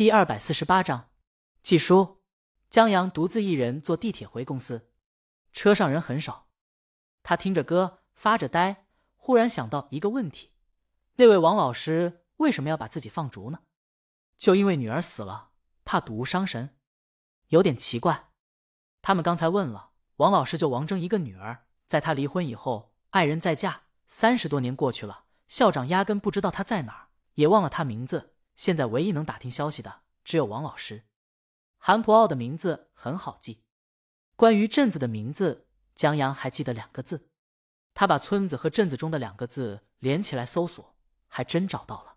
[0.00, 1.10] 第二百四十八章，
[1.62, 2.22] 季叔，
[2.70, 4.88] 江阳独自一人坐地铁回公司，
[5.52, 6.48] 车上人很少。
[7.22, 8.86] 他听着歌，发着呆，
[9.16, 10.52] 忽然想到一个问题：
[11.16, 13.58] 那位王老师为什么要把自己放逐呢？
[14.38, 15.50] 就因为女儿死了，
[15.84, 16.78] 怕睹物伤神？
[17.48, 18.30] 有点奇怪。
[19.02, 28.29] 他们刚才问了王老师，就王峥一个女儿，在他离婚以后，爱人再嫁，三十多年过去了，校长压根不知道他在哪儿，也忘了他名字。
[28.60, 31.06] 现在唯一能打听消息的只有王老师。
[31.78, 33.62] 韩普奥的名字很好记，
[34.36, 37.30] 关于镇子的名字，江阳还记得两个字。
[37.94, 40.94] 他把村子和镇子中的两个字连起来搜索，
[41.26, 42.16] 还真找到了。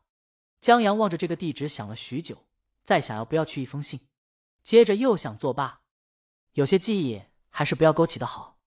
[0.59, 2.45] 江阳望着这个地址想了许久，
[2.83, 4.09] 再想要不要去一封信，
[4.63, 5.83] 接着又想作罢。
[6.55, 7.21] 有些记忆
[7.51, 8.59] 还是不要勾起的好。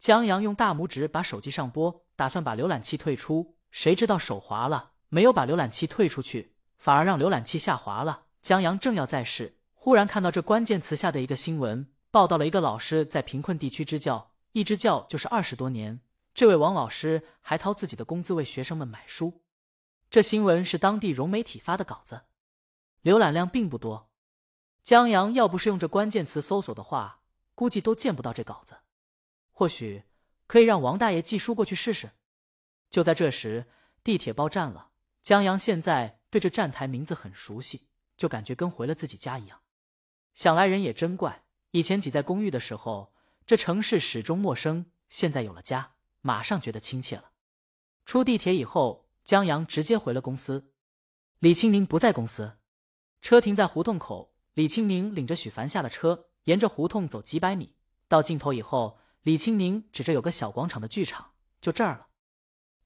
[0.00, 6.56] 江阳用大拇指把手机上拨，打算把浏览器退出，谁知道手滑了，没有把浏览器退出去。
[6.80, 8.22] 反而让浏览器下滑了。
[8.40, 16.00] 江阳正要再试，忽然看到这关键词下的一个新闻，报道了一个老师在贫困地区支教，一支教就是二十多年。
[16.32, 19.42] 这位王老师还掏自己的工资为学生们买书。
[20.08, 22.22] 这新闻是当地融媒体发的稿子，
[23.02, 24.08] 浏览量并不多。
[24.82, 27.20] 江阳要不是用这关键词搜索的话，
[27.54, 28.76] 估计都见不到这稿子。
[29.52, 30.04] 或许
[30.46, 32.12] 可以让王大爷寄书过去试试。
[32.88, 33.66] 就在这时，
[34.02, 34.88] 地铁报站了。
[35.22, 36.19] 江阳现在。
[36.30, 39.60] 对这站台名字很熟悉，就感觉跟回了自己家一样。
[40.34, 43.12] 想来人也真怪，以前挤在公寓的时候，
[43.44, 47.32] 这城市始终陌生；现在有了家，马上觉得亲切了。
[48.06, 50.72] 出地铁以后，江阳直接回了公司。
[51.40, 52.58] 李青宁不在公司，
[53.20, 54.34] 车停在胡同口。
[54.54, 57.74] 李青宁领着许凡下了车，沿着胡同走几百米，
[58.08, 62.08] 到尽头以后，李青宁指着有个小广场的剧场，就这儿了。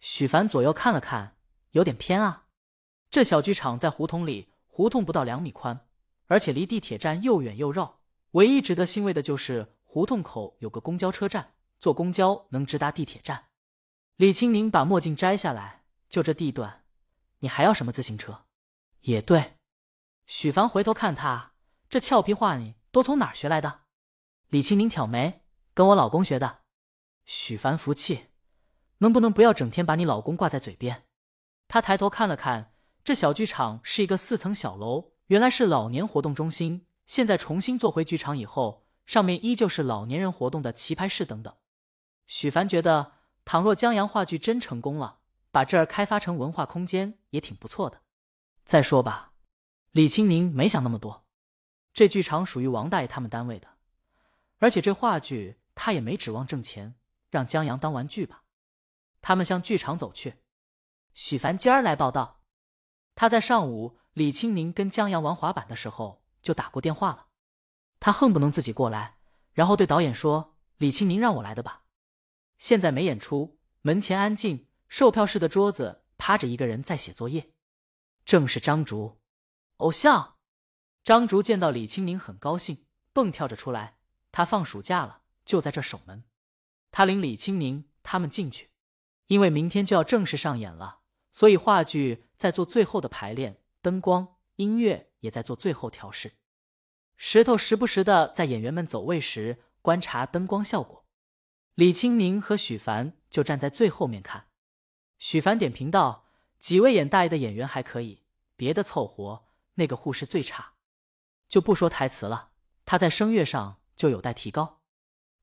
[0.00, 1.36] 许凡左右看了看，
[1.70, 2.43] 有点偏啊。
[3.14, 5.86] 这小剧场在胡同里，胡同不到两米宽，
[6.26, 8.00] 而且离地铁站又远又绕。
[8.32, 13.50] 唯一值得欣慰的就是胡同口有个公交车站，坐公交能直达地铁站。
[14.16, 16.82] 李青宁把墨镜摘下来，就这地段，
[17.38, 18.46] 你还要什么自行车？
[19.02, 19.58] 也对。
[20.26, 21.52] 许凡回头看他，
[21.88, 23.82] 这俏皮话你都从哪儿学来的？
[24.48, 25.42] 李青宁挑眉，
[25.72, 26.62] 跟我老公学的。
[27.24, 28.26] 许凡服气，
[28.98, 31.04] 能不能不要整天把你老公挂在嘴边？
[31.68, 32.72] 他抬头看了看。
[33.04, 36.86] 这小剧场是一个四层小楼，原来是老年活动中心。
[37.06, 41.54] 现在重新做回剧场以后，上面依旧是老年人活动的棋牌室等等。
[42.26, 43.12] 许凡觉得，
[43.44, 45.18] 倘若江阳话剧真成功了，
[45.50, 48.00] 把这儿开发成文化空间也挺不错的。
[48.64, 49.32] 再说吧，
[49.90, 51.26] 李青宁没想那么多，
[51.92, 53.68] 这剧场属于王大爷他们单位的，
[54.60, 56.94] 而且这话剧他也没指望挣钱，
[57.28, 58.44] 让江阳当玩具吧。
[59.20, 60.36] 他们向剧场走去，
[61.12, 62.40] 许凡今儿来报道。
[63.14, 67.26] 他在上午李青宁跟江阳玩滑板的时候就打过电话了，
[68.00, 69.16] 他恨不能自己过来，
[69.52, 71.82] 然后对导演说：“李青宁让我来的吧。”
[72.58, 77.50] 现在没演出，门前安静，售票室的桌子趴着一个人在写作业，
[78.24, 79.20] 正是张竹，
[79.78, 80.36] 偶像。
[81.02, 83.98] 张竹见到李青宁很高兴，蹦跳着出来。
[84.32, 86.24] 他放暑假了，就在这守门。
[86.90, 88.70] 他领李青宁他们进去，
[89.26, 91.00] 因为明天就要正式上演了。
[91.34, 96.34] 所以话剧在做最后的排练，灯光、音乐也在做最后调试。
[97.16, 101.04] 石头时不时的在演员们走位时观察灯光效果。
[101.74, 104.46] 李青宁和许凡就站在最后面看。
[105.18, 106.28] 许凡点评道
[106.60, 108.22] ：“几位演大爷的演员还可以，
[108.54, 110.74] 别的凑合，那个护士最差。
[111.48, 112.50] 就不说台词了，
[112.84, 114.82] 他在声乐上就有待提高。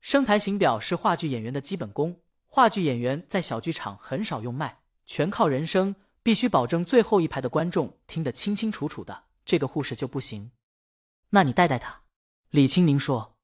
[0.00, 4.78] 声台形表是话剧演员的基本功，话剧演员在小剧场很少用麦。”
[5.12, 9.24] 全靠人声，必须保证最后一排的观众听得清清楚楚的。
[9.44, 10.52] 这个护士就不行，
[11.28, 12.04] 那你带带他。
[12.48, 13.36] 李青宁说，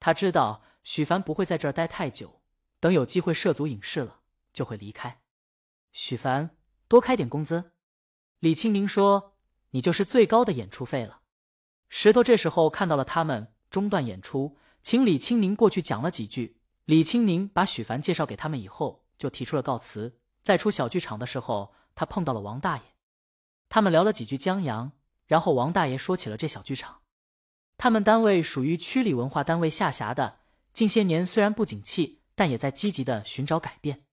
[0.00, 2.40] 他知道许凡不会在这儿待太久，
[2.80, 4.20] 等有机会涉足影视了
[4.54, 5.20] 就会离开。
[5.92, 6.56] 许凡，
[6.88, 7.72] 多开点工资。
[8.38, 9.34] 李青宁说，
[9.72, 11.20] 你就是最高的演出费了。
[11.90, 16.56] 石头这时候看到了他们中断演出，请李青宁过去讲了几句。
[16.86, 20.18] 李青宁把许凡介绍给他们以后，就提出了告辞。
[20.42, 22.82] 在出小剧场的时候，他碰到了王大爷，
[23.68, 24.92] 他们聊了几句江阳，
[25.26, 27.00] 然后王大爷说起了这小剧场。
[27.78, 30.40] 他们单位属于区里文化单位下辖的，
[30.72, 34.04] 近些年虽然不景气，但也在积极的寻找改变。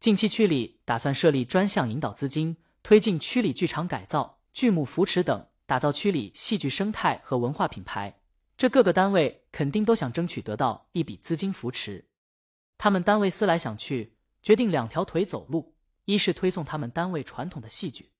[0.00, 8.20] 近期区里打算设立专项引导资金，推进区里剧场改造、剧目扶持等，打造区里戏剧生态和文化品牌。
[8.56, 12.08] 这各个单位肯定都想争取得到一笔资金扶持。
[12.78, 15.75] 他们单位思来想去，决定两条腿走路。
[16.06, 18.12] 一是推送他们单位传统的戏剧，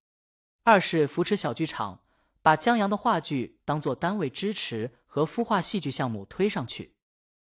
[0.63, 2.03] 二是扶持小剧场，
[2.43, 6.97] 把江阳的话剧当做单位支持和孵化戏剧项目推上去。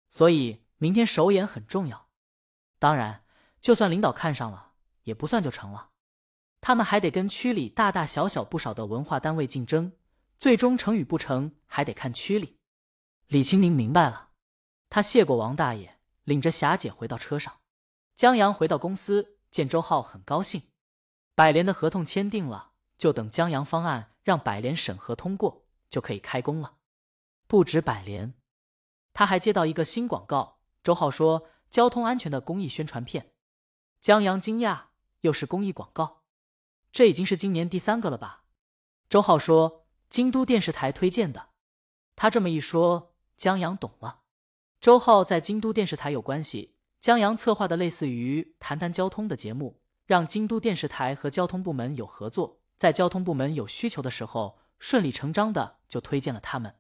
[0.10, 2.10] 所以明天首演很重要。
[2.78, 3.26] 当然，
[3.60, 4.74] 就算领导看上了，
[5.04, 5.90] 也不算就成了。
[6.62, 9.94] 他们还得跟区里大大小小不少的文化单位竞争，
[10.38, 12.58] 最终成与不成还得看区里。
[13.28, 14.30] 李清明明白了，
[14.90, 17.60] 他谢过王大爷，领着霞姐回到车上。
[18.16, 20.64] 江阳回到公司，见周浩很高兴。
[21.36, 26.78] 百联的合同签订了，就等江阳方案让百联审核通过，就可以开工了。
[27.48, 28.34] 不止百联，
[29.14, 30.60] 他还接到一个新广告。
[30.84, 33.34] 周浩说：“交通安全的公益宣传片。”
[34.02, 34.84] 江阳惊讶
[35.22, 36.24] ：“又是公益广告？
[36.92, 38.44] 这已经是今年第三个了吧？”
[39.10, 41.50] 周浩说：“京都电视台推荐的。”
[42.16, 44.22] 他这么一说，江阳懂了。
[44.80, 46.76] 周浩在京都电视台有关系。
[47.00, 56.76] 江阳策划的类似于谈谈交通的节目，让京都电视台和交通部门有合作，在交通部门有需求的时候，顺理成章的就推荐了他们。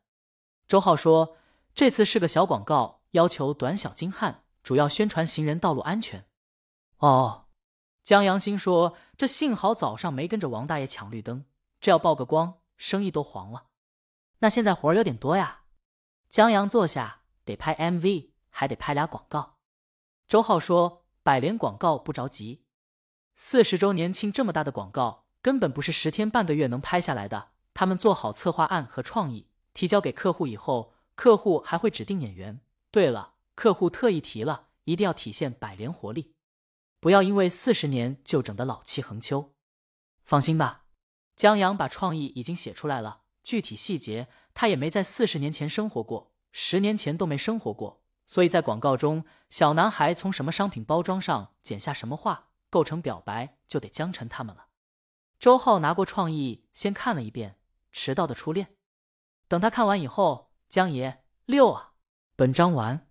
[0.67, 1.37] 周浩说
[1.73, 6.25] ：“这次是个小广告，要求短小精悍，主要宣传行人道路安全。”
[6.99, 7.45] 哦，
[8.03, 11.45] 江阳心说：“这幸好早上没跟着王大爷抢绿灯，
[11.79, 13.67] 这要曝个光，生意都黄了。”
[14.39, 15.61] 那现在活儿有点多呀。
[16.29, 19.58] 江阳坐下，得拍 MV，还得拍俩广告。
[20.29, 22.61] 周浩说：“百联广告不着急，
[23.35, 27.49] 四十周年庆这么大的广告，根本不是十天半个月能拍下来的。
[27.73, 32.61] 他们做好策划案和创意，提交给客户以后，客户还会指定演员。
[32.91, 36.35] 对了，客户特意提了，一定要体现百联活力，
[36.99, 39.55] 不要因为四十年就整得老气横秋。
[40.23, 40.83] 放心吧，
[41.35, 47.98] 江阳把创意已经写出来了，具体细节他也没在四十年前生活过，十年前都没生活过。”
[48.29, 54.67] 所以在广告中，小男孩从什么商品包装上剪下什么画构成表白，就得江辰他们了。
[55.39, 57.53] 周浩拿过创意，先看了一遍
[57.91, 58.67] 《迟到的初恋》。
[59.47, 61.93] 等他看完以后，江爷六啊，
[62.35, 63.07] 本章完。